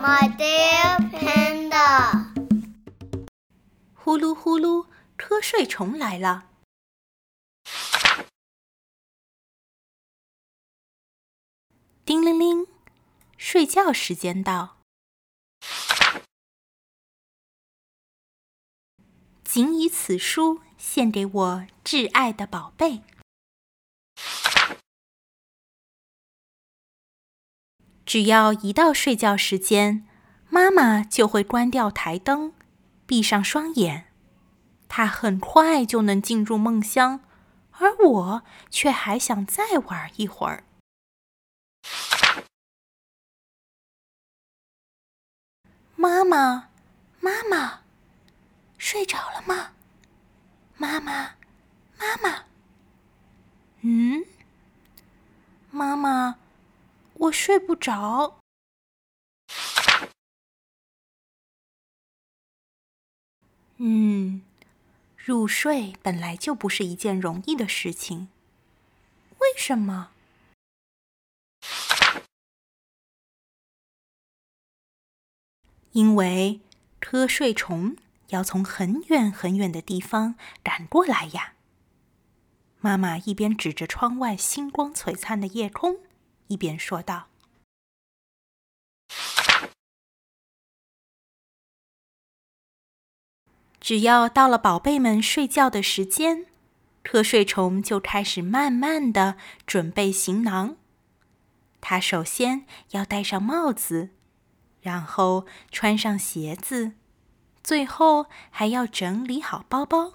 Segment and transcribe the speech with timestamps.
[0.00, 2.32] My dear panda，
[3.94, 4.86] 呼噜呼噜，
[5.16, 6.48] 瞌睡虫来了。
[12.04, 12.68] 叮铃铃，
[13.36, 14.78] 睡觉时间到。
[19.42, 23.02] 谨以此书献给我挚爱的宝贝。
[28.08, 30.02] 只要一到睡觉时间，
[30.48, 32.54] 妈妈就会关掉台灯，
[33.04, 34.06] 闭上双眼，
[34.88, 37.20] 她很快就能进入梦乡，
[37.72, 40.64] 而我却还想再玩一会儿。
[45.94, 46.70] 妈妈，
[47.20, 47.80] 妈妈，
[48.78, 49.72] 睡着了吗？
[50.78, 51.34] 妈妈，
[51.98, 52.44] 妈妈，
[53.82, 54.24] 嗯，
[55.70, 56.36] 妈妈。
[57.18, 58.40] 我睡不着。
[63.78, 64.42] 嗯，
[65.16, 68.28] 入睡本来就不是一件容易的事情。
[69.38, 70.10] 为什么？
[75.92, 76.60] 因为
[77.00, 77.96] 瞌睡虫
[78.28, 81.54] 要从很远很远的地方赶过来呀。
[82.80, 86.07] 妈妈一边指着窗外星光璀璨的夜空。
[86.48, 87.28] 一边说道
[93.80, 96.46] ：“只要到了宝贝们睡觉的时间，
[97.04, 100.76] 瞌睡虫就开始慢慢的准备行囊。
[101.80, 104.10] 它首先要戴上帽子，
[104.80, 106.92] 然后穿上鞋子，
[107.62, 110.14] 最后还要整理好包包。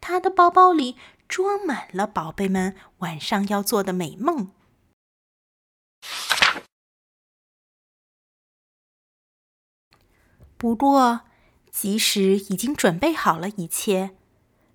[0.00, 0.96] 他的包包里……”
[1.28, 4.50] 装满了宝贝们晚上要做的美梦。
[10.56, 11.22] 不过，
[11.70, 14.16] 即使已经准备好了一切，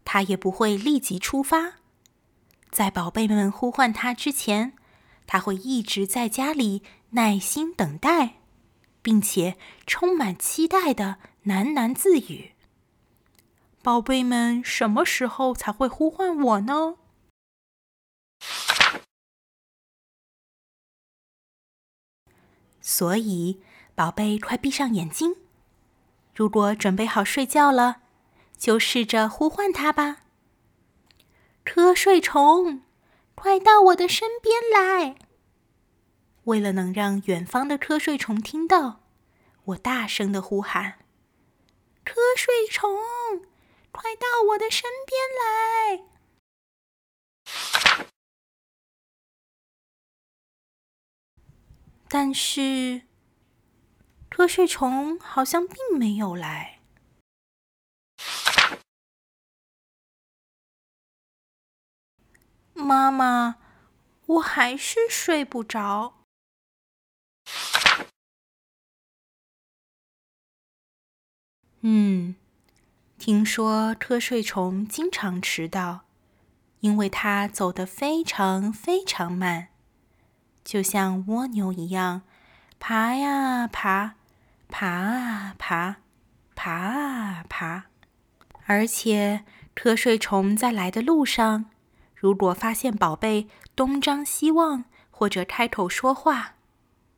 [0.06, 1.76] 他也不会立即出发。
[2.70, 4.74] 在宝贝们呼唤他之前，
[5.26, 8.36] 他会一直在家里耐心等待，
[9.02, 9.58] 并且
[9.88, 12.54] 充满期待的喃喃自语。
[13.82, 16.98] 宝贝们，什么时候才会呼唤我呢？
[22.82, 23.62] 所以，
[23.96, 25.38] 宝贝，快闭上眼睛。
[26.36, 28.02] 如果准备好睡觉了，
[28.58, 30.24] 就试着呼唤它吧。
[31.64, 32.82] 瞌睡虫，
[33.36, 35.16] 快到我的身边来！
[36.44, 39.02] 为了能让远方的瞌睡虫听到，
[39.66, 41.00] 我大声的呼喊
[42.04, 42.90] ：“瞌睡虫！”
[43.92, 46.06] 快到我的身边来！
[52.08, 53.04] 但是，
[54.32, 56.80] 瞌睡虫好像并没有来。
[62.74, 63.58] 妈妈，
[64.26, 66.24] 我还是睡不着。
[71.82, 72.39] 嗯。
[73.20, 76.06] 听说瞌睡虫经常迟到，
[76.80, 79.68] 因为它走得非常非常慢，
[80.64, 82.22] 就像蜗牛一样，
[82.80, 84.14] 爬呀爬，
[84.70, 85.98] 爬啊爬，
[86.56, 87.88] 爬啊爬。
[88.66, 89.44] 而且，
[89.76, 91.66] 瞌睡虫在来的路上，
[92.16, 96.54] 如果发现宝贝东张西望或者开口说话，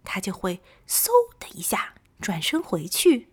[0.03, 1.09] 它就会嗖
[1.40, 3.29] 的一下转身回去。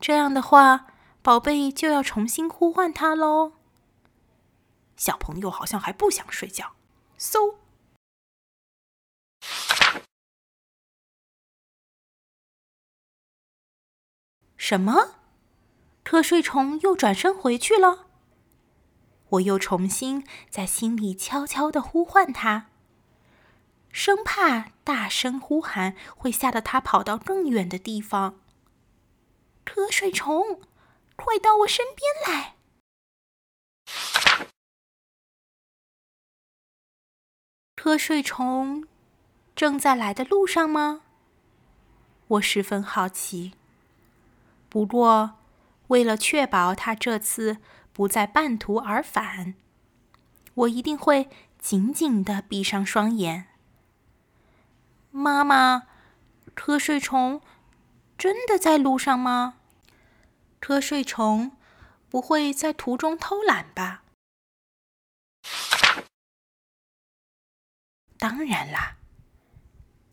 [0.00, 0.88] 这样的话。
[1.22, 3.52] 宝贝就要重新呼唤他喽。
[4.96, 6.74] 小朋友好像还不想睡觉。
[7.16, 7.56] 嗖！
[14.56, 15.16] 什么？
[16.04, 18.06] 瞌睡虫又转身回去了？
[19.30, 22.66] 我又重新在心里悄悄的呼唤他，
[23.92, 28.40] 生怕大声呼喊会吓得他跑到更远的地方。
[29.64, 30.60] 瞌睡虫。
[31.24, 32.56] 快到我身边来！
[37.76, 38.88] 瞌睡虫
[39.54, 41.02] 正在来的路上吗？
[42.26, 43.52] 我十分好奇。
[44.68, 45.38] 不过，
[45.86, 47.58] 为了确保他这次
[47.92, 49.54] 不再半途而返，
[50.54, 51.30] 我一定会
[51.60, 53.46] 紧紧的闭上双眼。
[55.12, 55.84] 妈妈，
[56.56, 57.40] 瞌睡虫
[58.18, 59.60] 真的在路上吗？
[60.62, 61.56] 瞌睡虫
[62.08, 64.04] 不会在途中偷懒吧？
[68.16, 68.98] 当然啦，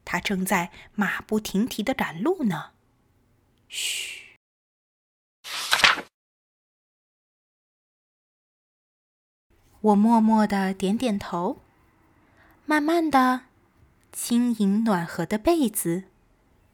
[0.04, 2.72] 它正在马不停蹄的赶路呢。
[3.68, 4.36] 嘘，
[9.82, 11.62] 我默默的点点头。
[12.66, 13.42] 慢慢的，
[14.12, 16.06] 轻盈暖和的被子，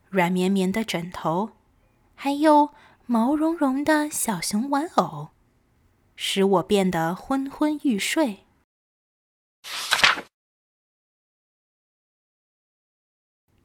[0.09, 1.51] 软绵绵的枕头，
[2.15, 2.73] 还有
[3.07, 5.29] 毛茸茸的小熊玩偶，
[6.15, 8.45] 使我变得昏昏欲睡。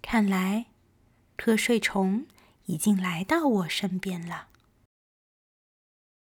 [0.03, 0.67] 看来，
[1.39, 2.27] 瞌睡虫
[2.67, 4.50] 已经来到我身边了。